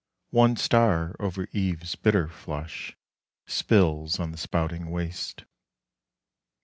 One 0.31 0.55
star 0.55 1.15
over 1.19 1.47
eve's 1.51 1.93
bitter 1.93 2.27
flush 2.27 2.97
Spills 3.45 4.19
on 4.19 4.31
the 4.31 4.37
spouting 4.39 4.89
waste. 4.89 5.45